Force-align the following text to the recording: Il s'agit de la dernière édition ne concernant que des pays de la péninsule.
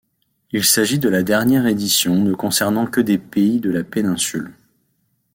Il 0.51 0.63
s'agit 0.65 0.97
de 0.97 1.09
la 1.09 1.21
dernière 1.21 1.67
édition 1.67 2.15
ne 2.15 2.33
concernant 2.33 2.87
que 2.87 3.01
des 3.01 3.19
pays 3.19 3.59
de 3.59 3.69
la 3.69 3.83
péninsule. 3.83 4.51